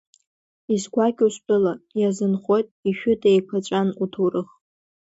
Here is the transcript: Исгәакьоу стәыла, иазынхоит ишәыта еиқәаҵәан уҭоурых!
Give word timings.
Исгәакьоу 0.73 1.31
стәыла, 1.35 1.73
иазынхоит 1.99 2.67
ишәыта 2.89 3.27
еиқәаҵәан 3.31 3.87
уҭоурых! 4.03 4.49